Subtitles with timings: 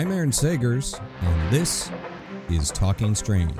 [0.00, 1.90] I'm Aaron Sagers, and this
[2.48, 3.54] is Talking Strange.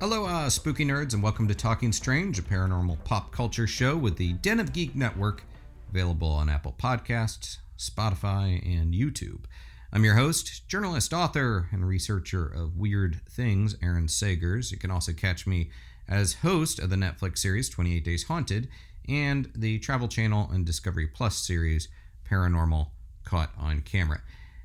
[0.00, 4.16] Hello, uh, spooky nerds, and welcome to Talking Strange, a paranormal pop culture show with
[4.16, 5.44] the Den of Geek Network,
[5.90, 9.44] available on Apple Podcasts, Spotify, and YouTube.
[9.92, 14.72] I'm your host, journalist, author, and researcher of weird things, Aaron Sagers.
[14.72, 15.68] You can also catch me
[16.08, 18.68] as host of the Netflix series 28 Days Haunted
[19.08, 21.88] and the Travel Channel and Discovery Plus series
[22.28, 22.88] Paranormal
[23.24, 24.20] Caught on Camera.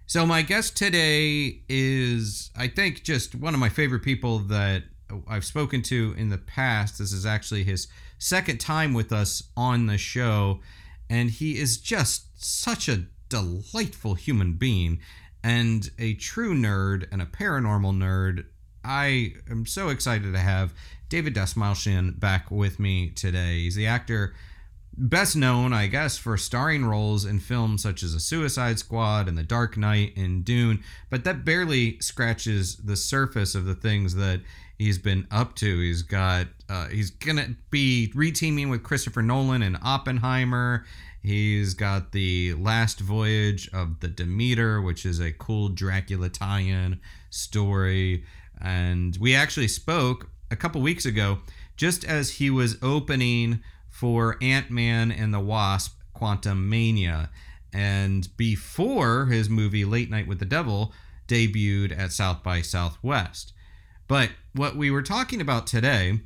[0.05, 4.83] So, my guest today is, I think, just one of my favorite people that
[5.27, 6.97] I've spoken to in the past.
[6.97, 7.87] This is actually his
[8.17, 10.59] second time with us on the show,
[11.09, 14.99] and he is just such a delightful human being
[15.43, 18.45] and a true nerd and a paranormal nerd.
[18.83, 20.73] I am so excited to have
[21.11, 23.59] David Dastmalchian back with me today.
[23.59, 24.33] He's the actor
[24.95, 29.37] best known, I guess, for starring roles in films such as A Suicide Squad and
[29.37, 34.39] The Dark Knight and Dune, but that barely scratches the surface of the things that
[34.77, 35.81] he's been up to.
[35.81, 40.85] He's got uh, he's gonna be reteaming with Christopher Nolan and Oppenheimer.
[41.21, 48.23] He's got the last voyage of the Demeter, which is a cool Dracula tie-in story.
[48.61, 51.39] And we actually spoke a couple weeks ago,
[51.75, 57.29] just as he was opening for Ant Man and the Wasp Quantumania.
[57.73, 60.93] And before his movie Late Night with the Devil
[61.27, 63.53] debuted at South by Southwest.
[64.07, 66.19] But what we were talking about today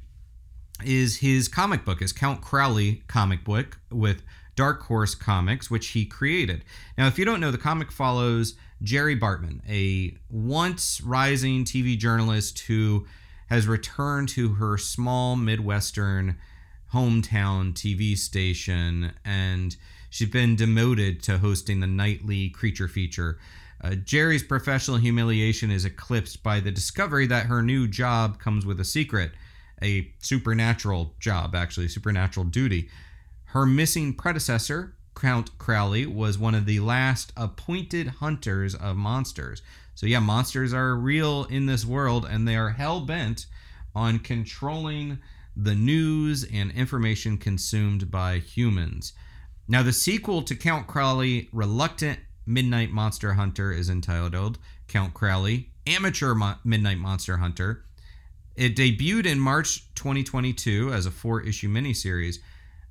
[0.84, 4.24] is his comic book, his Count Crowley comic book with
[4.56, 6.64] Dark Horse Comics, which he created.
[6.98, 12.60] Now, if you don't know, the comic follows Jerri Bartman, a once rising TV journalist
[12.60, 13.06] who
[13.48, 16.38] has returned to her small Midwestern
[16.94, 19.76] hometown TV station and
[20.10, 23.38] she's been demoted to hosting the nightly creature feature.
[23.84, 28.80] Uh, Jerri's professional humiliation is eclipsed by the discovery that her new job comes with
[28.80, 29.32] a secret,
[29.82, 32.90] a supernatural job, actually, supernatural duty.
[33.50, 39.62] Her missing predecessor, Count Crowley, was one of the last appointed hunters of monsters.
[39.96, 43.46] So, yeah, monsters are real in this world and they are hell bent
[43.96, 45.20] on controlling
[45.56, 49.14] the news and information consumed by humans.
[49.68, 56.36] Now, the sequel to Count Crowley, Reluctant Midnight Monster Hunter, is entitled Count Crowley, Amateur
[56.36, 57.84] Mo- Midnight Monster Hunter.
[58.56, 62.38] It debuted in March 2022 as a four issue miniseries,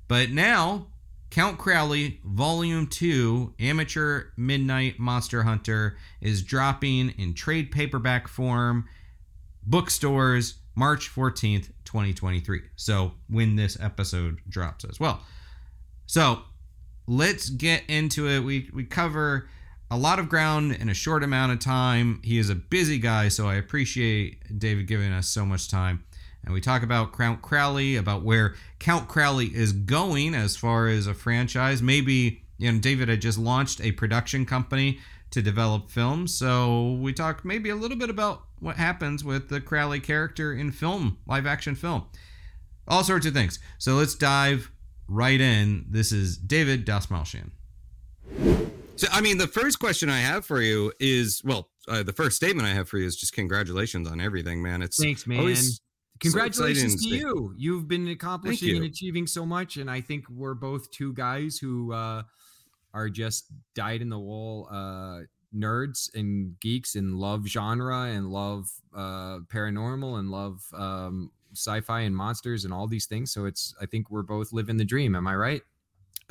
[0.07, 0.87] but now
[1.35, 8.85] Count Crowley Volume 2 Amateur Midnight Monster Hunter is dropping in trade paperback form,
[9.61, 12.61] bookstores, March 14th, 2023.
[12.77, 15.23] So, when this episode drops as well.
[16.05, 16.39] So,
[17.05, 18.39] let's get into it.
[18.39, 19.49] We we cover
[19.91, 22.21] a lot of ground in a short amount of time.
[22.23, 26.04] He is a busy guy, so I appreciate David giving us so much time.
[26.45, 31.07] And we talk about Count Crowley, about where Count Crowley is going as far as
[31.07, 31.81] a franchise.
[31.81, 34.99] Maybe, you know, David had just launched a production company
[35.31, 36.37] to develop films.
[36.37, 40.71] So we talk maybe a little bit about what happens with the Crowley character in
[40.71, 42.05] film, live action film.
[42.87, 43.57] All sorts of things.
[43.79, 44.71] So let's dive
[45.07, 45.85] right in.
[45.89, 47.49] This is David Dastmalchian.
[48.97, 52.35] So, I mean, the first question I have for you is well, uh, the first
[52.35, 54.81] statement I have for you is just congratulations on everything, man.
[54.81, 55.39] It's thanks, man.
[55.39, 55.81] always
[56.19, 57.53] Congratulations so to you.
[57.57, 58.75] You've been accomplishing you.
[58.77, 62.23] and achieving so much, and I think we're both two guys who uh,
[62.93, 65.21] are just dyed in the wool uh,
[65.55, 72.15] nerds and geeks and love genre and love uh, paranormal and love um, sci-fi and
[72.15, 73.31] monsters and all these things.
[73.33, 75.15] So it's I think we're both living the dream.
[75.15, 75.61] Am I right?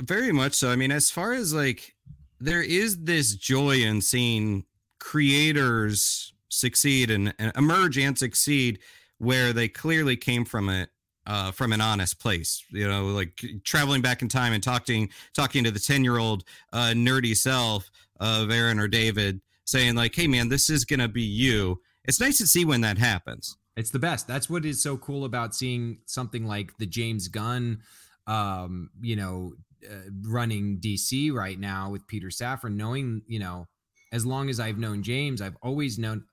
[0.01, 0.71] Very much so.
[0.71, 1.95] I mean, as far as like,
[2.39, 4.65] there is this joy in seeing
[4.99, 8.79] creators succeed and, and emerge and succeed
[9.17, 10.89] where they clearly came from it
[11.27, 12.63] uh, from an honest place.
[12.69, 16.43] You know, like traveling back in time and talking talking to the ten year old
[16.73, 17.89] uh, nerdy self
[18.19, 22.37] of Aaron or David, saying like, "Hey, man, this is gonna be you." It's nice
[22.37, 23.57] to see when that happens.
[23.75, 24.27] It's the best.
[24.27, 27.81] That's what is so cool about seeing something like the James Gunn,
[28.27, 29.53] um, you know,
[29.85, 32.75] uh, running DC right now with Peter Safran.
[32.75, 33.67] Knowing, you know,
[34.11, 36.25] as long as I've known James, I've always known.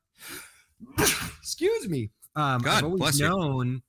[1.40, 2.10] excuse me.
[2.34, 3.82] Um, God I've always known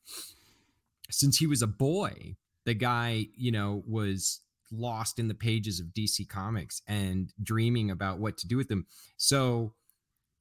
[1.10, 2.36] since he was a boy,
[2.66, 4.42] the guy, you know, was
[4.72, 8.88] lost in the pages of DC Comics and dreaming about what to do with them.
[9.18, 9.74] So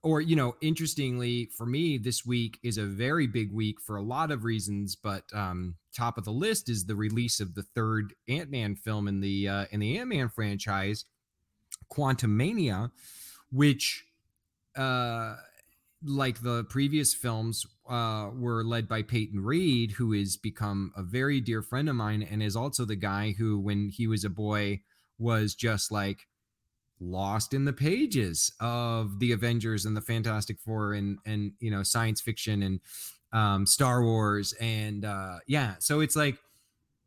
[0.03, 4.03] or you know interestingly for me this week is a very big week for a
[4.03, 8.15] lot of reasons but um top of the list is the release of the third
[8.29, 11.05] ant-man film in the uh in the ant-man franchise
[11.91, 12.91] quantumania
[13.51, 14.05] which
[14.77, 15.37] uh
[16.05, 21.41] like the previous films uh were led by peyton reed who has become a very
[21.41, 24.81] dear friend of mine and is also the guy who when he was a boy
[25.19, 26.27] was just like
[27.03, 31.83] lost in the pages of the Avengers and the Fantastic Four and and you know
[31.83, 32.81] science fiction and
[33.33, 36.37] um, Star Wars and uh, yeah, so it's like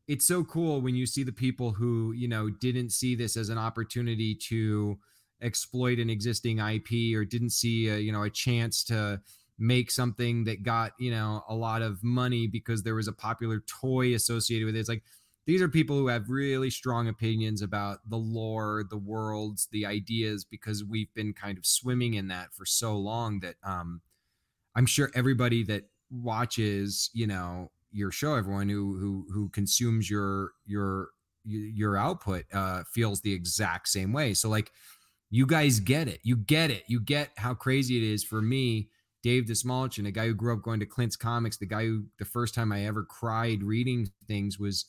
[0.08, 3.50] it's so cool when you see the people who you know didn't see this as
[3.50, 4.98] an opportunity to
[5.42, 9.22] exploit an existing IP or didn't see a, you know a chance to
[9.58, 13.64] make something that got you know a lot of money because there was a popular
[13.68, 14.80] toy associated with it.
[14.80, 15.04] It's like
[15.46, 20.44] these are people who have really strong opinions about the lore, the worlds, the ideas,
[20.44, 24.02] because we've been kind of swimming in that for so long that um,
[24.76, 30.52] I'm sure everybody that watches, you know, your show, everyone who who who consumes your
[30.66, 31.10] your
[31.46, 34.34] your output uh, feels the exact same way.
[34.34, 34.72] So like,
[35.30, 38.90] you guys get it, you get it, you get how crazy it is for me.
[39.24, 42.26] Dave Dastmalchian, a guy who grew up going to Clint's Comics, the guy who the
[42.26, 44.86] first time I ever cried reading things was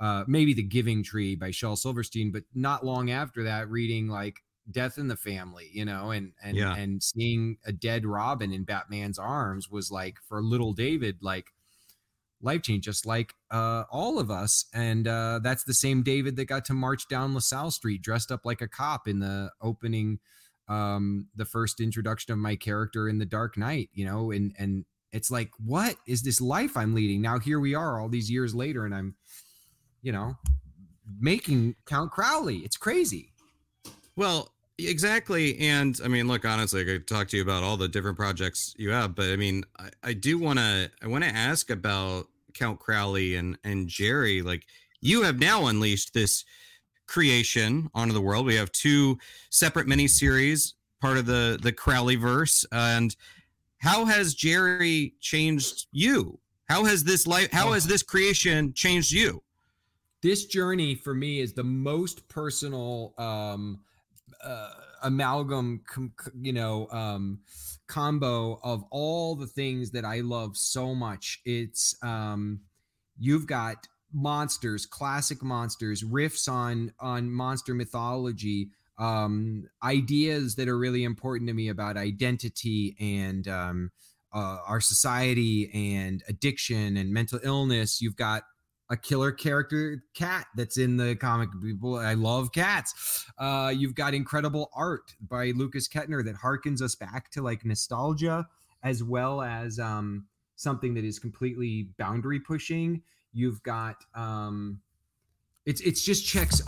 [0.00, 4.40] uh, maybe The Giving Tree by Shel Silverstein, but not long after that, reading like
[4.70, 6.74] Death in the Family, you know, and and Yeah.
[6.76, 11.48] and seeing a dead Robin in Batman's arms was like for little David, like
[12.42, 14.64] life change, just like uh, all of us.
[14.74, 18.40] And uh, that's the same David that got to march down LaSalle Street dressed up
[18.44, 20.18] like a cop in the opening,
[20.68, 24.84] um, the first introduction of my character in The Dark Knight, you know, and and
[25.12, 27.20] it's like, what is this life I'm leading?
[27.20, 29.16] Now here we are, all these years later, and I'm
[30.02, 30.36] you know,
[31.18, 32.58] making Count Crowley.
[32.58, 33.32] It's crazy.
[34.16, 34.52] Well,
[34.88, 35.58] exactly.
[35.58, 38.74] And I mean, look, honestly, I could talk to you about all the different projects
[38.78, 42.28] you have, but I mean, I, I do want to, I want to ask about
[42.54, 44.44] Count Crowley and and Jerri.
[44.44, 44.66] Like,
[45.00, 46.44] you have now unleashed this
[47.06, 48.46] creation onto the world.
[48.46, 49.18] We have two
[49.50, 52.64] separate miniseries, part of the the Crowley verse.
[52.72, 53.14] And
[53.78, 56.38] how has Jerri changed you?
[56.68, 57.50] How has this life?
[57.52, 59.42] How has this creation changed you?
[60.22, 63.80] This journey for me is the most personal um,
[64.44, 64.70] uh,
[65.02, 67.40] amalgam, com- you know, um,
[67.86, 71.40] combo of all the things that I love so much.
[71.44, 72.60] It's um,
[73.18, 81.04] you've got monsters, classic monsters, riffs on on monster mythology, um, ideas that are really
[81.04, 83.90] important to me about identity and um,
[84.32, 88.00] uh, our society and addiction and mental illness.
[88.00, 88.44] You've got
[88.90, 91.48] a killer character cat that's in the comic.
[91.62, 93.24] People i love cats.
[93.38, 98.46] Uh you've got incredible art by lukas ketner that harkens us back to like nostalgia
[98.82, 100.26] as well as um
[100.56, 103.02] something that is completely boundary pushing.
[103.32, 104.80] You've got um
[105.64, 106.60] it's it's just checks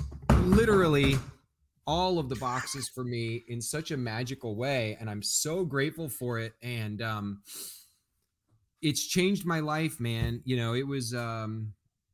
[0.44, 1.18] literally
[1.84, 6.08] all of the boxes for me in such a magical way and i'm so grateful
[6.08, 7.42] for it and um
[8.80, 10.42] it's changed my life man.
[10.44, 11.72] You know it was um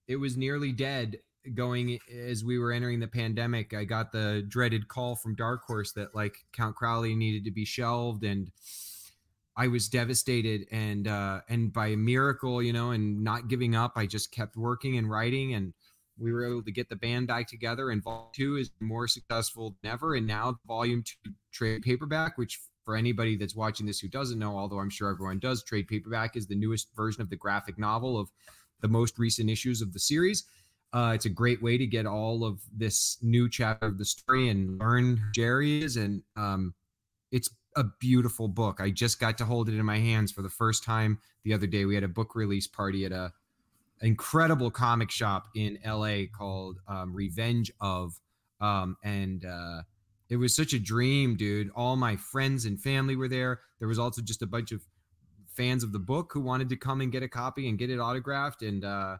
[0.09, 1.19] it was nearly dead
[1.55, 3.75] going as we were entering the pandemic.
[3.75, 7.65] I got the dreaded call from dark horse that like count crowley needed to be
[7.65, 8.51] shelved and
[9.57, 10.67] i was devastated.
[10.73, 14.57] And uh and by a miracle you know and not giving up i just kept
[14.57, 15.73] working and writing and
[16.19, 17.91] we were able to get the band back together.
[17.91, 20.17] And volume two is more successful than ever.
[20.17, 24.57] And now volume two trade paperback which for anybody that's watching this who doesn't know
[24.57, 28.19] although i'm sure everyone does trade paperback is the newest version of the graphic novel
[28.19, 28.31] of
[28.81, 30.45] the most recent issues of the series
[30.95, 34.49] uh, it's a great way to get all of this new chapter of the story
[34.49, 36.75] and learn who jerri is and um,
[37.31, 40.49] it's a beautiful book i just got to hold it in my hands for the
[40.49, 43.33] first time the other day we had a book release party at a
[44.03, 48.19] incredible comic shop in LA called um, Revenge of,
[48.61, 49.83] um, and uh,
[50.29, 51.71] it was such a dream, dude.
[51.75, 53.61] All my friends and family were there.
[53.79, 54.83] There was also just a bunch of
[55.59, 57.99] fans of the book who wanted to come and get a copy and get it
[57.99, 59.19] autographed, and uh,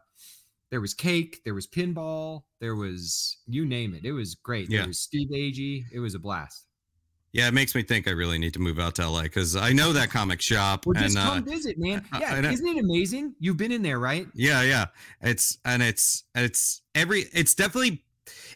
[0.71, 4.05] there was cake, there was pinball, there was you name it.
[4.05, 4.69] It was great.
[4.69, 4.79] Yeah.
[4.79, 5.83] There was Steve Agee.
[5.91, 6.65] It was a blast.
[7.31, 9.71] Yeah, it makes me think I really need to move out to LA because I
[9.71, 10.87] know that comic shop.
[10.87, 12.03] Well, and just come uh, visit, man.
[12.19, 13.35] Yeah, isn't it amazing?
[13.39, 14.25] You've been in there, right?
[14.33, 14.85] yeah, yeah,
[15.21, 18.03] it's and it's it's every it's definitely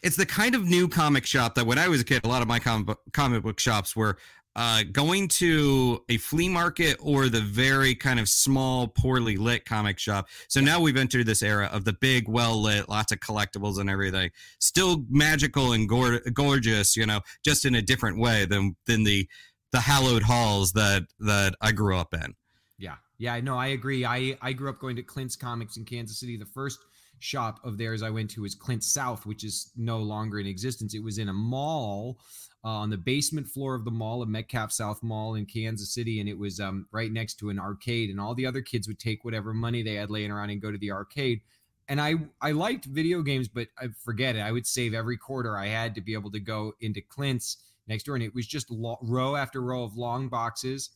[0.02, 2.42] it's the kind of new comic shop that when I was a kid, a lot
[2.42, 4.18] of my comic book, comic book shops were
[4.56, 9.98] uh, going to a flea market or the very kind of small, poorly lit comic
[9.98, 10.28] shop.
[10.48, 13.90] So now we've entered this era of the big, well lit, lots of collectibles and
[13.90, 14.30] everything.
[14.60, 19.28] Still magical and gor- gorgeous, you know, just in a different way than than the
[19.72, 22.34] the hallowed halls that that I grew up in.
[22.78, 24.04] Yeah, yeah, no, I agree.
[24.04, 26.36] I I grew up going to Clint's Comics in Kansas City.
[26.36, 26.78] The first
[27.18, 30.94] shop of theirs I went to was Clint South, which is no longer in existence.
[30.94, 32.18] It was in a mall
[32.64, 36.20] uh, on the basement floor of the mall of Metcalf South Mall in Kansas City,
[36.20, 38.10] and it was um, right next to an arcade.
[38.10, 40.72] And all the other kids would take whatever money they had laying around and go
[40.72, 41.40] to the arcade.
[41.88, 44.40] And I I liked video games, but I forget it.
[44.40, 48.04] I would save every quarter I had to be able to go into Clint's next
[48.04, 50.90] door, and it was just lo- row after row of long boxes,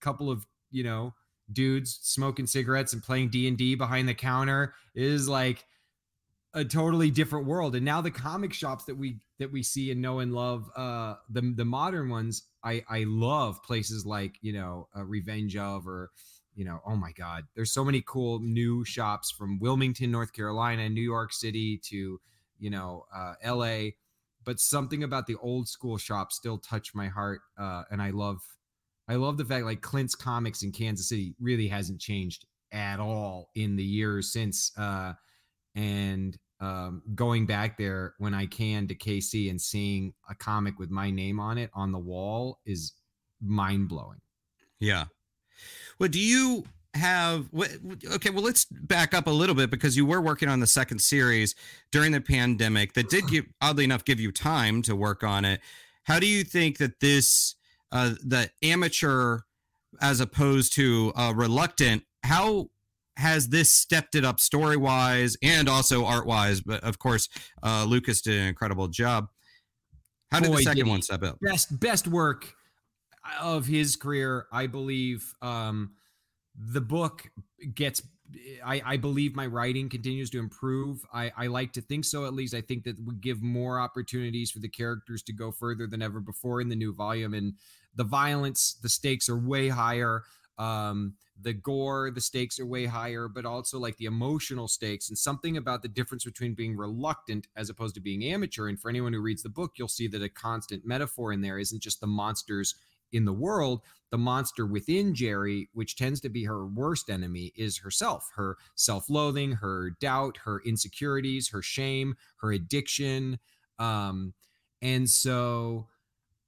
[0.00, 1.14] couple of you know
[1.52, 5.66] dudes smoking cigarettes and playing d&d behind the counter is like
[6.54, 7.74] a totally different world.
[7.74, 11.14] And now the comic shops that we that we see and know and love uh
[11.28, 16.10] the the modern ones i i love places like you know uh, revenge of or
[16.54, 20.88] you know oh my god there's so many cool new shops from wilmington north carolina
[20.88, 22.20] new york city to
[22.58, 23.88] you know uh la
[24.44, 28.40] but something about the old school shops still touch my heart uh and i love
[29.08, 33.50] I love the fact like Clint's comics in Kansas City really hasn't changed at all
[33.54, 35.12] in the years since uh
[35.76, 40.90] and um going back there when I can to KC and seeing a comic with
[40.90, 42.94] my name on it on the wall is
[43.40, 44.20] mind blowing.
[44.80, 45.04] Yeah.
[45.98, 47.70] Well, do you have what
[48.14, 51.00] okay, well let's back up a little bit because you were working on the second
[51.00, 51.54] series
[51.90, 55.60] during the pandemic that did give oddly enough give you time to work on it.
[56.04, 57.56] How do you think that this
[57.94, 59.40] uh the amateur
[60.02, 62.68] as opposed to uh reluctant how
[63.16, 67.28] has this stepped it up story wise and also art wise but of course
[67.62, 69.28] uh lukas did an incredible job
[70.30, 70.90] how did Boy, the second he.
[70.90, 72.54] one step up Best best work
[73.40, 75.32] of his career, I believe.
[75.40, 75.92] Um
[76.56, 77.30] the book
[77.74, 78.02] gets
[78.64, 81.04] I, I believe my writing continues to improve.
[81.12, 82.54] I, I like to think so, at least.
[82.54, 86.20] I think that we give more opportunities for the characters to go further than ever
[86.20, 87.34] before in the new volume.
[87.34, 87.54] And
[87.94, 90.22] the violence, the stakes are way higher.
[90.58, 95.18] Um, the gore, the stakes are way higher, but also like the emotional stakes and
[95.18, 98.68] something about the difference between being reluctant as opposed to being amateur.
[98.68, 101.58] And for anyone who reads the book, you'll see that a constant metaphor in there
[101.58, 102.76] isn't just the monsters
[103.14, 103.80] in the world,
[104.10, 109.08] the monster within Jerri, which tends to be her worst enemy, is herself, her self
[109.08, 113.38] loathing, her doubt, her insecurities, her shame, her addiction.
[113.78, 114.34] Um,
[114.82, 115.88] and so,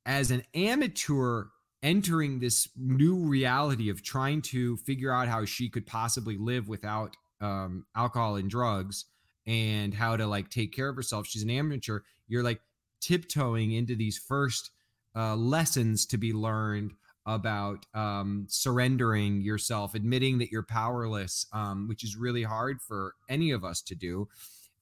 [0.04, 1.46] as an amateur
[1.82, 7.16] entering this new reality of trying to figure out how she could possibly live without
[7.40, 9.06] um, alcohol and drugs
[9.46, 12.00] and how to like take care of herself, she's an amateur.
[12.28, 12.60] You're like
[13.00, 14.70] tiptoeing into these first
[15.16, 16.92] uh, lessons to be learned
[17.26, 23.50] about um, surrendering yourself, admitting that you're powerless, um, which is really hard for any
[23.50, 24.28] of us to do.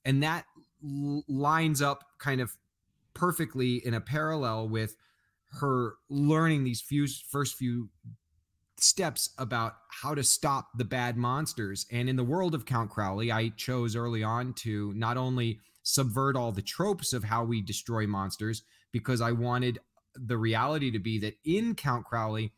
[0.04, 0.44] And that
[0.84, 2.56] l- lines up kind of
[3.14, 4.96] perfectly in a parallel with
[5.60, 7.88] her learning these few first few
[8.76, 11.86] steps about how to stop the bad monsters.
[11.90, 16.36] And in the world of Count Crowley, I chose early on to not only subvert
[16.36, 18.62] all the tropes of how we destroy monsters,
[18.92, 19.78] because I wanted
[20.14, 22.52] the reality to be that in Count Crowley,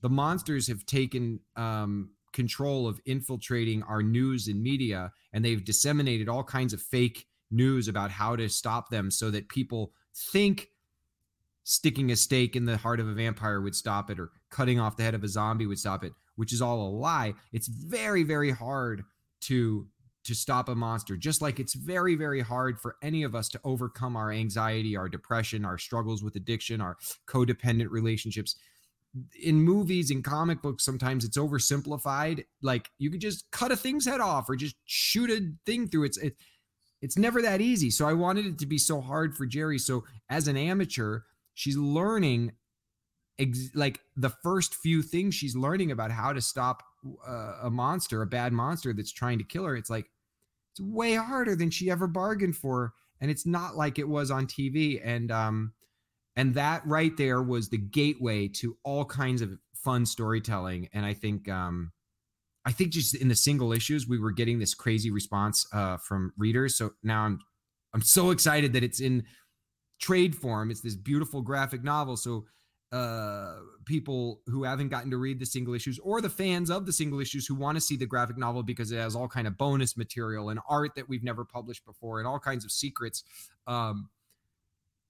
[0.00, 6.28] the monsters have taken um, control of infiltrating our news and media, and they've disseminated
[6.28, 9.92] all kinds of fake news about how to stop them so that people
[10.32, 10.68] think
[11.64, 14.96] sticking a stake in the heart of a vampire would stop it or cutting off
[14.96, 17.34] the head of a zombie would stop it which is all a lie.
[17.52, 19.04] It's very very hard
[19.42, 19.86] to
[20.22, 23.58] to stop a monster just like it's very very hard for any of us to
[23.64, 26.96] overcome our anxiety our depression our struggles with addiction our
[27.26, 28.56] codependent relationships.
[29.42, 32.44] In movies and comic books sometimes it's oversimplified.
[32.62, 36.04] Like you could just cut a thing's head off or just shoot a thing through.
[36.04, 36.36] It's it,
[37.02, 37.90] it's never that easy.
[37.90, 39.80] So i wanted it to be so hard for jerri.
[39.80, 41.20] So as an amateur
[41.54, 42.52] she's learning
[43.38, 46.82] ex- like the first few things she's learning about how to stop
[47.62, 50.10] a monster a bad monster that's trying to kill her it's like
[50.72, 54.46] it's way harder than she ever bargained for and it's not like it was on
[54.46, 55.72] tv and um
[56.36, 61.14] and that right there was the gateway to all kinds of fun storytelling and i
[61.14, 61.90] think um
[62.64, 66.32] i think just in the single issues we were getting this crazy response uh from
[66.36, 67.40] readers so now i'm
[67.94, 69.24] i'm so excited that it's in
[70.00, 72.44] trade form it's this beautiful graphic novel so
[72.92, 76.92] uh people who haven't gotten to read the single issues or the fans of the
[76.92, 79.56] single issues who want to see the graphic novel because it has all kind of
[79.56, 83.22] bonus material and art that we've never published before and all kinds of secrets
[83.66, 84.08] um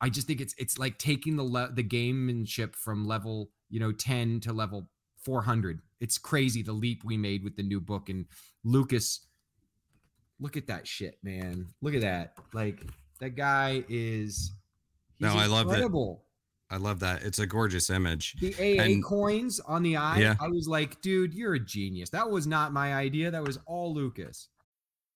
[0.00, 3.92] i just think it's it's like taking the le- the gamemanship from level you know
[3.92, 4.87] 10 to level
[5.22, 8.26] 400 it's crazy the leap we made with the new book and
[8.62, 9.20] lukas
[10.40, 11.68] look at that shit man.
[11.82, 12.34] Look at that.
[12.52, 12.82] Like
[13.20, 14.52] that guy is
[15.20, 15.90] no i love it
[16.70, 17.22] I love that.
[17.22, 18.36] It's a gorgeous image.
[18.40, 20.18] The AA and, coins on the eye.
[20.18, 20.36] Yeah.
[20.40, 22.10] I was like, dude, you're a genius.
[22.10, 23.30] That was not my idea.
[23.30, 24.48] That was all Lukas.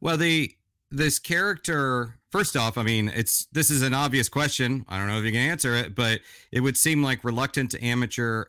[0.00, 0.54] Well, the
[0.90, 4.84] this character first off i mean it's this is an obvious question.
[4.88, 7.84] I don't know if you can answer it but it would seem like reluctant to
[7.84, 8.46] amateur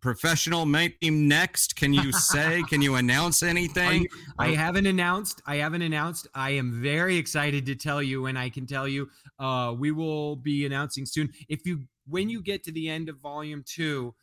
[0.00, 1.74] professional might be next.
[1.74, 4.02] Can you say can you announce anything?
[4.02, 6.28] You, i haven't announced i haven't announced.
[6.34, 10.36] I am very excited to tell you and i can tell you uh we will
[10.36, 11.32] be announcing soon.
[11.48, 14.14] If you when you get to the end of volume two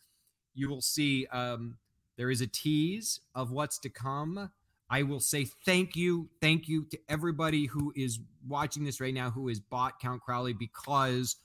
[0.53, 1.77] you will see um
[2.15, 4.49] there is a tease of what's to come
[4.93, 9.31] I will say thank you, thank you to everybody who is watching this right now
[9.31, 11.35] who has bought Count Crowley because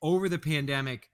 [0.00, 1.10] over the pandemic,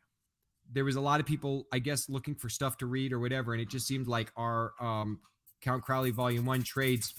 [0.72, 3.54] there was a lot of people, I guess, looking for stuff to read or whatever,
[3.54, 5.18] and it just seemed like our um,
[5.62, 7.12] Count Crowley Volume One trades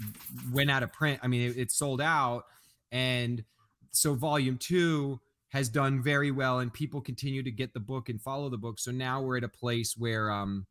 [0.54, 1.20] went out of print.
[1.22, 2.46] I mean, it, it sold out,
[2.94, 3.44] and
[3.92, 8.22] so Volume Two has done very well, and people continue to get the book and
[8.22, 8.80] follow the book.
[8.80, 10.66] So now we're at a place where um,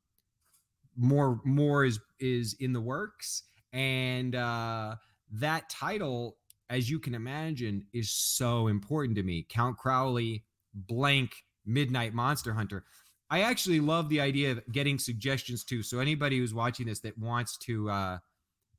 [0.97, 4.97] more more is is in the works and uh,
[5.33, 6.37] that title,
[6.69, 9.47] as you can imagine, is so important to me.
[9.49, 11.33] Count Crowley, blank,
[11.67, 12.85] Midnight Monster Hunter.
[13.31, 15.83] I actually love the idea of getting suggestions too.
[15.83, 18.19] So anybody who's watching this that wants to uh,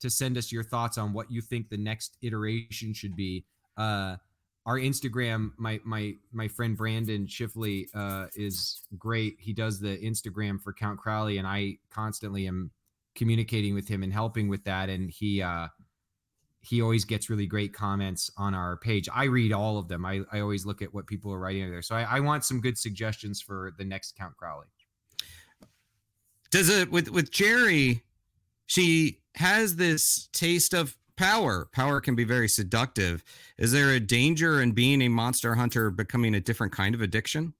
[0.01, 3.45] to send us your thoughts on what you think the next iteration should be,
[3.77, 4.17] uh,
[4.65, 9.37] our Instagram, my my my friend Brandon Shifley uh, is great.
[9.39, 12.71] He does the Instagram for Count Crowley, and I constantly am
[13.15, 14.89] communicating with him and helping with that.
[14.89, 15.67] And he uh
[16.61, 19.09] he always gets really great comments on our page.
[19.13, 20.05] I read all of them.
[20.05, 21.81] I, I always look at what people are writing there.
[21.81, 24.67] So I, I want some good suggestions for the next count crowley.
[26.51, 28.01] Does it with with jerri
[28.67, 31.67] she has this taste of power.
[31.71, 33.23] Power can be very seductive.
[33.57, 37.53] Is there a danger in being a monster hunter becoming a different kind of addiction?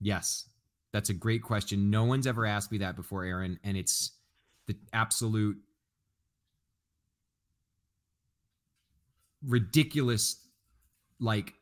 [0.00, 0.48] Yes.
[0.92, 1.90] That's a great question.
[1.90, 4.12] No one's ever asked me that before aaron and it's
[4.70, 5.56] the absolute
[9.46, 10.36] ridiculous
[11.18, 11.54] like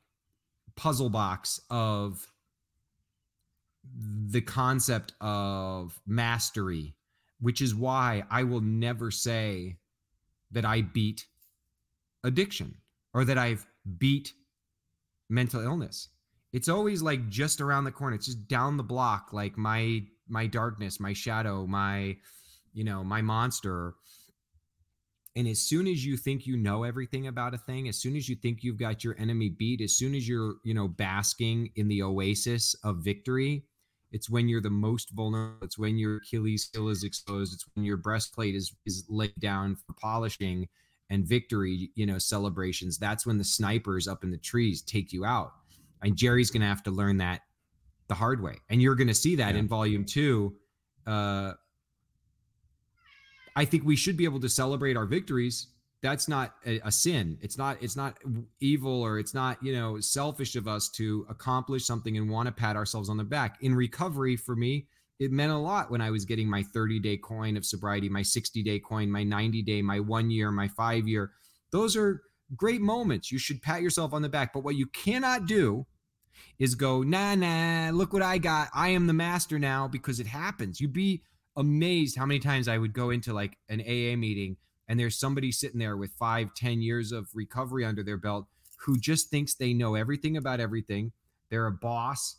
[0.77, 2.27] puzzle box of
[3.95, 6.95] the concept of mastery
[7.41, 9.77] which is why I will never say
[10.51, 11.27] that I beat
[12.25, 12.77] addiction
[13.15, 13.67] or that I've
[13.99, 14.33] beat
[15.31, 16.09] mental illness.
[16.53, 18.17] It's always like just around the corner.
[18.17, 22.17] It's just down the block like my my darkness, my shadow, my
[22.73, 23.95] you know, my monster.
[25.37, 28.29] And as soon as you think you know everything about a thing, as soon as
[28.29, 31.87] you think you've got your enemy beat, as soon as you're, you know, basking in
[31.87, 33.65] the oasis of victory,
[34.11, 35.59] it's when you're the most vulnerable.
[35.63, 37.55] It's when your Achilles heel is exposed.
[37.55, 40.69] It's when your breastplate is is laid down for polishing
[41.11, 42.99] and victory, you know, celebrations.
[42.99, 45.53] That's when the snipers up in the trees take you out.
[46.03, 47.43] And Jerri's going to have to learn that
[48.09, 48.57] the hard way.
[48.69, 49.61] And you're going to see that yeah.
[49.61, 50.57] in volume two.
[51.07, 51.53] Uh,
[53.59, 55.67] I think we should be able to celebrate our victories.
[56.01, 57.39] That's not a, a, sin.
[57.43, 58.17] It's not it's not
[58.61, 62.53] evil or it's not, you know, selfish of us to accomplish something and want to
[62.53, 63.59] pat ourselves on the back.
[63.61, 64.87] In recovery for me,
[65.19, 68.79] it meant a lot when I was getting my 30-day coin of sobriety, my 60-day
[68.79, 71.33] coin, my 90-day, my 1 year, my 5 year.
[71.73, 72.23] Those are
[72.55, 73.33] great moments.
[73.33, 75.85] You should pat yourself on the back, but what you cannot do
[76.61, 78.69] is go, "Nah, nah, look what I got.
[78.73, 80.81] I am the master now" because it happens.
[80.81, 81.25] You'd be
[81.59, 84.57] amazed how many times I would go into like an AA meeting
[84.89, 88.47] and there's somebody sitting there with five, ten years of recovery under their belt
[88.79, 91.13] who just thinks they know everything about everything.
[91.51, 92.37] They're a boss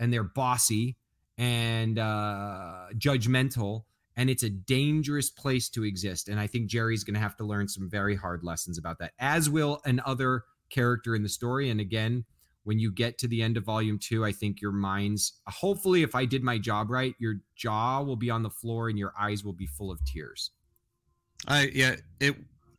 [0.00, 0.96] and they're bossy
[1.38, 3.84] and uh, judgmental.
[4.16, 6.28] And it's a dangerous place to exist.
[6.28, 9.12] And I think Jerri's going to have to learn some very hard lessons about that,
[9.18, 11.70] as will another character in the story.
[11.70, 12.24] And again,
[12.64, 16.14] when you get to the end of volume two, I think your mind's hopefully, if
[16.14, 19.44] I did my job right, your jaw will be on the floor and your eyes
[19.44, 20.50] will be full of tears.
[21.46, 22.36] I yeah it.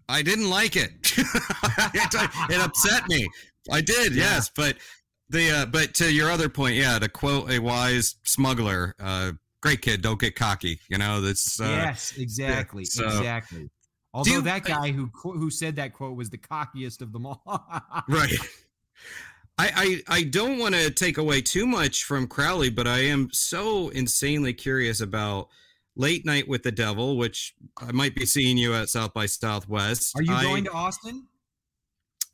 [0.09, 0.91] I didn't like it.
[1.17, 3.27] it upset me.
[3.71, 4.23] I did, yeah.
[4.23, 4.75] yes, but
[5.29, 9.81] the uh, but to your other point, yeah, to quote a wise smuggler, uh, great
[9.81, 10.79] kid, don't get cocky.
[10.89, 13.69] You know, that's uh, yes, exactly, yeah, so, exactly.
[14.13, 17.43] Although you, that guy who who said that quote was the cockiest of them all.
[18.07, 18.33] right.
[19.57, 23.29] I, I, I don't want to take away too much from Crowley, but I am
[23.31, 25.49] so insanely curious about
[25.95, 30.17] Late Night with the Devil, which I might be seeing you at South by Southwest.
[30.17, 31.27] Are you I, going to Austin?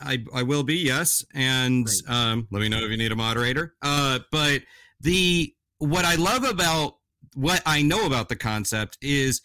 [0.01, 1.25] I I will be, yes.
[1.33, 3.75] And um, let me know if you need a moderator.
[3.81, 4.61] Uh, but
[5.01, 6.95] the what I love about
[7.35, 9.41] what I know about the concept is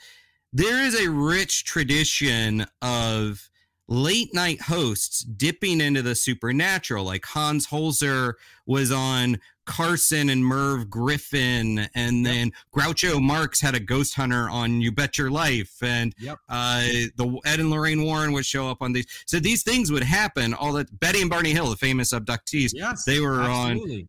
[0.53, 3.49] there is a rich tradition of
[3.89, 7.05] late night hosts dipping into the supernatural.
[7.05, 8.35] Like Hans Holzer
[8.67, 14.81] was on Carson and Merv Griffin, and then Groucho Marx had a ghost hunter on
[14.81, 16.39] You Bet Your Life, and yep.
[16.49, 16.83] uh,
[17.17, 19.07] the Ed and Lorraine Warren would show up on these.
[19.27, 20.55] So these things would happen.
[20.55, 24.03] All that Betty and Barney Hill, the famous abductees, yes, they were absolutely.
[24.03, 24.09] on.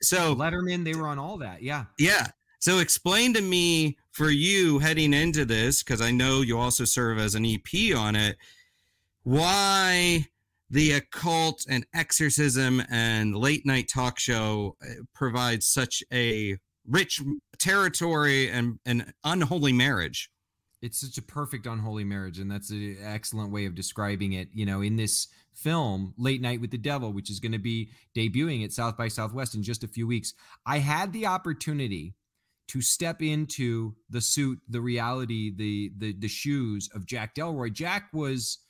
[0.00, 1.62] So Letterman, they were on all that.
[1.62, 2.28] Yeah, yeah.
[2.60, 7.18] So explain to me for you heading into this, because I know you also serve
[7.18, 8.36] as an EP on it
[9.28, 10.24] why
[10.70, 17.20] the occult and exorcism and late night talk show uh, provides such a rich
[17.58, 20.30] territory and an unholy marriage.
[20.80, 24.48] It's such a perfect unholy marriage, and that's an excellent way of describing it.
[24.54, 27.90] You know, in this film, Late Night with the Devil, which is going to be
[28.16, 30.32] debuting at South by Southwest in just a few weeks,
[30.64, 32.14] I had the opportunity
[32.68, 37.70] to step into the suit, the reality, the the the shoes of Jack Delroy.
[37.70, 38.60] Jack was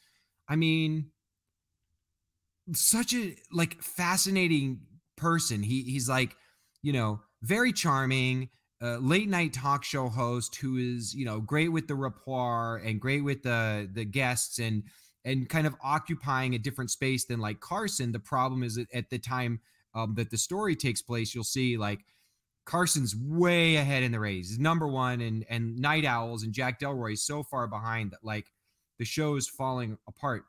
[0.49, 1.11] I mean,
[2.73, 4.81] such a like fascinating
[5.17, 5.63] person.
[5.63, 6.37] He he's like,
[6.83, 8.49] you know, very charming,
[8.83, 13.01] uh, late night talk show host who is, you know, great with the rapport and
[13.01, 14.85] great with the the guests and
[15.25, 18.13] and kind of occupying a different space than like Carson.
[18.13, 19.61] The problem is at the time
[19.95, 22.01] um, that the story takes place, you'll see like
[22.65, 24.59] Carson's way ahead in the race.
[24.59, 28.47] Number one, and and Night Owls and Jack Delroy is so far behind that like
[28.99, 30.45] the show is falling apart.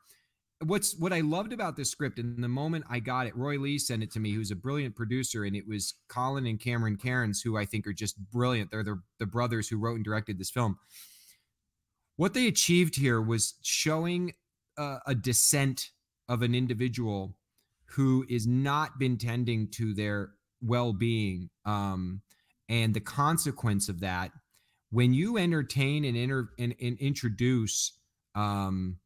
[0.64, 3.78] What's what I loved about this script, and the moment I got it, Roy Lee
[3.78, 7.40] sent it to me, who's a brilliant producer, and it was Colin and Cameron Cairns,
[7.40, 8.70] who I think are just brilliant.
[8.70, 10.78] They're the, the brothers who wrote and directed this film.
[12.16, 14.34] What they achieved here was showing
[14.76, 15.90] a descent
[16.28, 17.36] of an individual
[17.86, 20.30] who is not been tending to their
[20.62, 22.20] well-being um,
[22.68, 24.30] and the consequence of that
[24.90, 27.92] when you entertain and, inter- and, and introduce
[28.34, 28.96] um,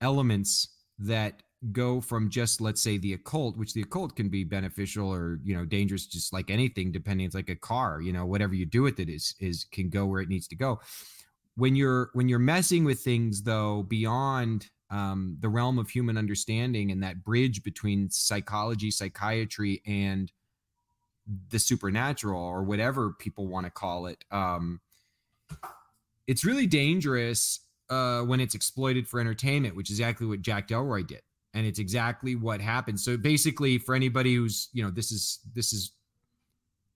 [0.00, 5.12] elements that go from just let's say the occult which the occult can be beneficial
[5.12, 8.54] or you know dangerous just like anything depending it's like a car you know whatever
[8.54, 10.80] you do with it is is can go where it needs to go.
[11.56, 16.92] When you're when you're messing with things though beyond um, the realm of human understanding
[16.92, 20.30] and that bridge between psychology psychiatry and
[21.50, 24.80] the supernatural or whatever people want to call it um,
[26.28, 31.06] it's really dangerous uh, when it's exploited for entertainment, which is exactly what Jack Delroy
[31.06, 31.22] did,
[31.54, 32.98] and it's exactly what happened.
[32.98, 35.92] So basically, for anybody who's you know this is this is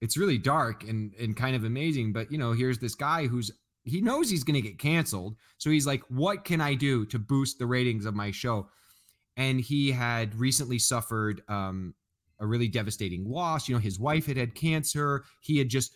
[0.01, 3.51] it's really dark and and kind of amazing, but you know here's this guy who's
[3.83, 7.17] he knows he's going to get canceled, so he's like, what can I do to
[7.17, 8.69] boost the ratings of my show?
[9.37, 11.95] And he had recently suffered um,
[12.39, 13.67] a really devastating loss.
[13.67, 15.23] You know, his wife had had cancer.
[15.39, 15.95] He had just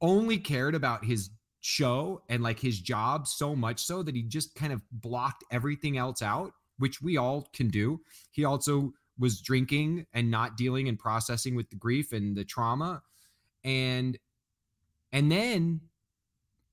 [0.00, 4.54] only cared about his show and like his job so much so that he just
[4.54, 8.00] kind of blocked everything else out, which we all can do.
[8.30, 13.02] He also was drinking and not dealing and processing with the grief and the trauma.
[13.64, 14.18] And
[15.12, 15.80] and then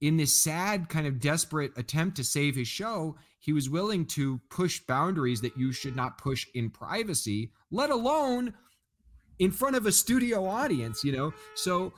[0.02, 4.40] in this sad kind of desperate attempt to save his show, he was willing to
[4.50, 8.54] push boundaries that you should not push in privacy, let alone
[9.40, 11.34] in front of a studio audience, you know?
[11.56, 11.94] So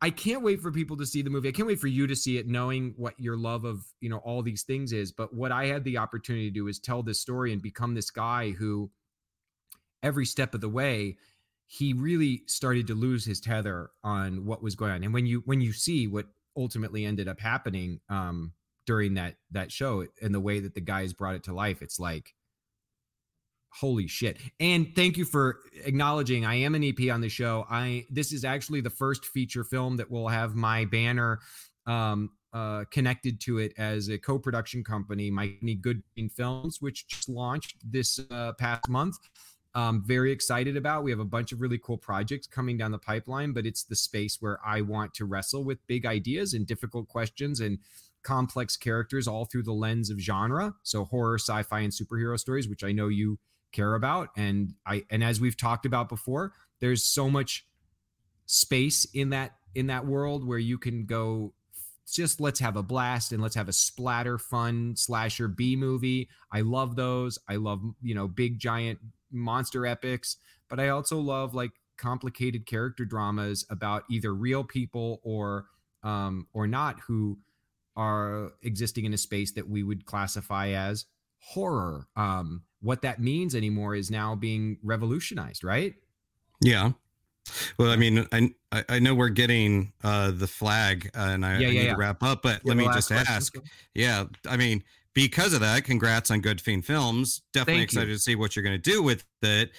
[0.00, 1.48] I can't wait for people to see the movie.
[1.48, 4.18] I can't wait for you to see it, knowing what your love of you know
[4.18, 5.10] all these things is.
[5.12, 8.10] But what I had the opportunity to do is tell this story and become this
[8.10, 8.90] guy who,
[10.02, 11.16] every step of the way,
[11.66, 15.04] he really started to lose his tether on what was going on.
[15.04, 18.52] And when you when you see what ultimately ended up happening um,
[18.86, 21.98] during that that show and the way that the guys brought it to life, it's
[21.98, 22.34] like
[23.70, 28.04] holy shit and thank you for acknowledging i am an ep on the show i
[28.10, 31.38] this is actually the first feature film that will have my banner
[31.86, 36.02] um uh connected to it as a co-production company my good
[36.34, 39.16] films which just launched this uh, past month
[39.74, 41.04] um, very excited about.
[41.04, 43.94] We have a bunch of really cool projects coming down the pipeline, but it's the
[43.94, 47.78] space where I want to wrestle with big ideas and difficult questions and
[48.24, 50.74] complex characters all through the lens of genre.
[50.82, 53.38] So horror, sci-fi, and superhero stories, which I know you
[53.72, 54.28] care about.
[54.36, 57.66] And I and as we've talked about before, there's so much
[58.46, 61.52] space in that in that world where you can go
[62.10, 66.28] just let's have a blast and let's have a splatter fun slasher B movie.
[66.50, 67.38] I love those.
[67.48, 68.98] I love, you know, big giant
[69.30, 70.36] monster epics,
[70.68, 75.66] but I also love like complicated character dramas about either real people or
[76.02, 77.38] um or not who
[77.96, 81.04] are existing in a space that we would classify as
[81.40, 82.06] horror.
[82.16, 85.94] Um what that means anymore is now being revolutionized, right?
[86.60, 86.92] Yeah.
[87.78, 88.50] Well, I mean, I
[88.88, 91.92] I know we're getting uh the flag, uh, and I, yeah, I yeah, need yeah.
[91.92, 93.54] to wrap up, but let me just ask.
[93.94, 97.42] Yeah, I mean, because of that, congrats on Good Fiend Films.
[97.52, 98.14] Definitely Thank excited you.
[98.14, 99.70] to see what you're going to do with it.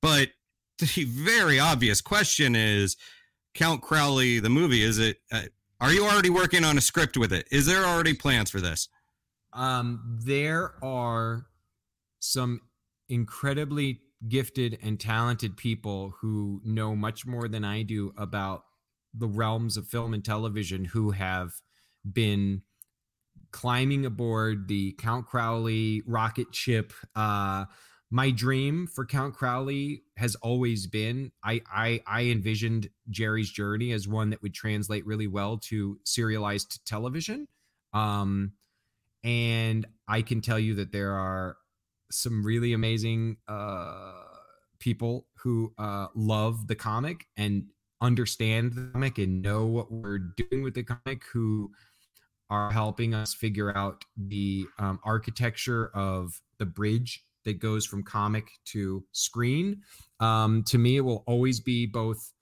[0.00, 0.28] But
[0.78, 2.96] the very obvious question is,
[3.54, 5.18] Count Crowley, the movie, is it?
[5.32, 5.42] Uh,
[5.80, 7.46] are you already working on a script with it?
[7.50, 8.88] Is there already plans for this?
[9.52, 11.47] Um, there are
[12.20, 12.60] some
[13.08, 18.64] incredibly gifted and talented people who know much more than I do about
[19.14, 21.52] the realms of film and television who have
[22.10, 22.62] been
[23.52, 26.92] climbing aboard the Count Crowley rocket ship.
[27.14, 27.64] Uh,
[28.10, 34.08] my dream for Count Crowley has always been I, I I envisioned Jerri's journey as
[34.08, 37.46] one that would translate really well to serialized television.
[37.92, 38.52] Um,
[39.24, 41.57] and I can tell you that there are
[42.10, 44.12] some really amazing uh,
[44.78, 47.64] people who uh, love the comic and
[48.00, 51.70] understand the comic and know what we're doing with the comic who
[52.50, 58.50] are helping us figure out the um, architecture of the bridge that goes from comic
[58.64, 59.82] to screen.
[60.20, 62.32] Um, to me it will always be both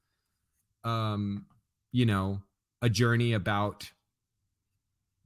[0.85, 1.47] um,
[1.93, 2.41] you know
[2.83, 3.91] a journey about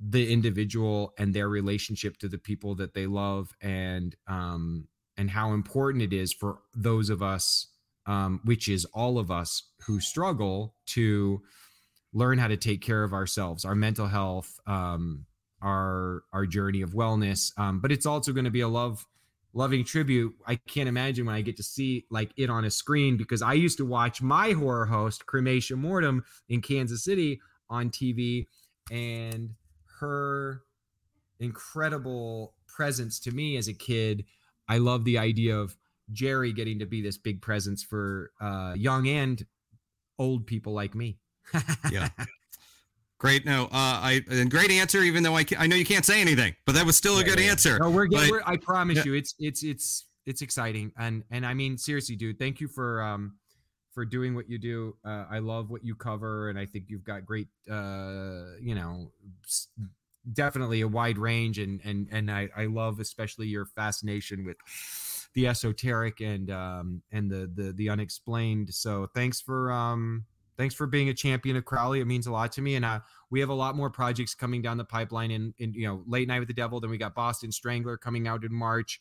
[0.00, 4.86] the individual and their relationship to the people that they love and um
[5.16, 7.68] and how important it is for those of us
[8.06, 11.42] um which is all of us who struggle to
[12.14, 15.26] learn how to take care of ourselves our mental health um
[15.62, 19.06] our our journey of wellness um but it's also going to be a love
[19.52, 20.32] loving tribute.
[20.46, 23.52] I can't imagine when i get to see like it on a screen because i
[23.52, 28.46] used to watch my horror host crematia mortem in kansas city on tv
[28.90, 29.50] and
[30.00, 30.62] her
[31.38, 34.24] incredible presence to me as a kid.
[34.68, 35.76] I love the idea of
[36.12, 39.44] Jerri getting to be this big presence for uh, young and
[40.18, 41.18] old people like me.
[41.90, 42.08] yeah.
[43.18, 43.44] Great.
[43.44, 45.02] No, uh, I and great answer.
[45.02, 47.38] Even though I I know you can't say anything, but that was still a good
[47.38, 47.50] yeah.
[47.50, 47.78] answer.
[47.78, 49.04] No, we're, but, we're I promise yeah.
[49.04, 50.90] you, it's it's it's it's exciting.
[50.96, 53.34] And and I mean seriously, dude, thank you for um
[54.00, 54.96] for doing what you do.
[55.04, 59.12] Uh, I love what you cover, and I think you've got great, uh, you know,
[60.32, 64.56] definitely a wide range, and and and I, I love especially your fascination with
[65.34, 68.72] the esoteric and um and the the the unexplained.
[68.72, 70.24] So thanks for um
[70.56, 72.00] thanks for being a champion of Crowley.
[72.00, 74.62] It means a lot to me, and uh, we have a lot more projects coming
[74.62, 75.30] down the pipeline.
[75.30, 76.80] In in you know, late night with the devil.
[76.80, 78.98] Then we got Boston Strangler coming out in March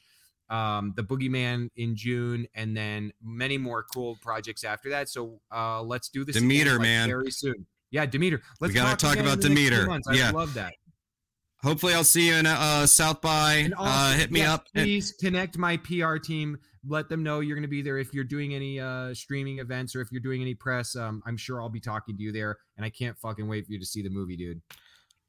[0.50, 5.10] um, the Boogeyman in June, and then many more cool projects after that.
[5.10, 6.36] So uh, let's do this.
[6.36, 7.66] Demeter, again, like, man, very soon.
[7.92, 8.42] Yeah, Demeter.
[8.60, 9.88] Let's we gotta talk, talk about Demeter.
[10.12, 10.74] Yeah, love that.
[11.62, 13.70] Hopefully, I'll see you in uh, South by.
[13.78, 14.68] Uh, also, uh, hit me yes, up.
[14.74, 16.58] Please connect my PR team.
[16.88, 17.98] Let them know you're going to be there.
[17.98, 21.36] If you're doing any uh, streaming events or if you're doing any press, um, I'm
[21.36, 22.58] sure I'll be talking to you there.
[22.78, 24.62] And I can't fucking wait for you to see the movie, dude.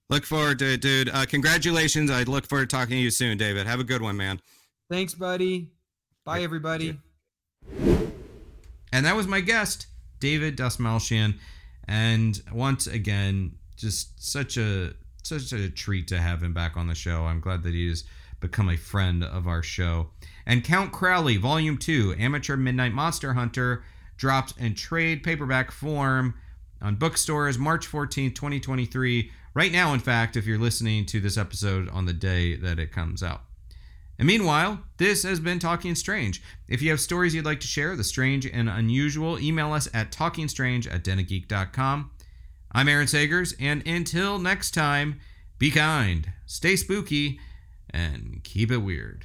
[0.09, 1.09] Look forward to it, dude.
[1.09, 2.11] Uh, congratulations.
[2.11, 3.67] I look forward to talking to you soon, David.
[3.67, 4.41] Have a good one, man.
[4.91, 5.71] Thanks, buddy.
[6.25, 6.99] Bye, everybody.
[8.93, 9.87] And that was my guest,
[10.19, 11.39] David Dastmalchian.
[11.87, 16.97] And once again, just such a such a treat to have him back on the
[16.97, 17.25] show.
[17.25, 18.03] I'm glad that he's
[18.41, 20.11] become a friend of our show.
[20.45, 23.85] And Count Crowley, Volume 2, Amateur Midnight Monster Hunter,
[24.17, 26.35] drops in trade paperback form
[26.83, 29.31] on bookstores March 14th, 2023.
[29.55, 32.91] Right now, in fact, if you're listening to this episode on the day that it
[32.91, 33.43] comes out.
[34.21, 36.43] And meanwhile, this has been Talking Strange.
[36.69, 40.13] If you have stories you'd like to share, the strange and unusual, email us at
[40.13, 42.11] talkingstrange at denofgeek.com.
[42.71, 45.21] I'm Aaron Sagers, and until next time,
[45.59, 47.41] be kind, stay spooky,
[47.89, 49.25] and keep it weird.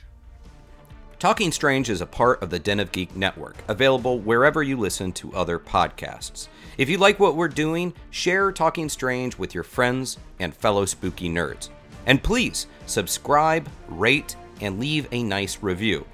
[1.19, 5.12] Talking Strange is a part of the Den of Geek network, available wherever you listen
[5.12, 6.47] to other podcasts.
[6.77, 11.27] If you like what we're doing, share Talking Strange with your friends and fellow spooky
[11.27, 11.67] nerds.
[12.05, 16.06] And please subscribe, rate, and leave a nice review.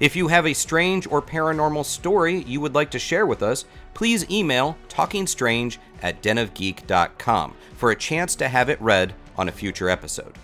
[0.00, 3.64] If you have a strange or paranormal story you would like to share with us,
[3.94, 9.88] please email talkingstrange at denofgeek.com for a chance to have it read on a future
[9.88, 10.36] episode.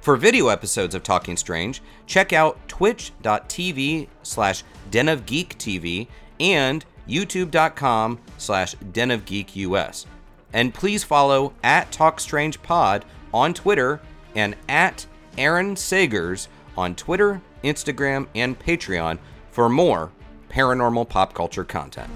[0.00, 6.06] For video episodes of Talking Strange, check out twitch.tv slash denofgeektv
[6.40, 10.06] and youtube.com slash denofgeekus.
[10.52, 13.02] And please follow at TalkStrangePod
[13.34, 14.00] on Twitter
[14.34, 19.18] and at Aaron Sagers on Twitter, Instagram, and Patreon
[19.50, 20.12] for more
[20.48, 22.08] paranormal pop culture content.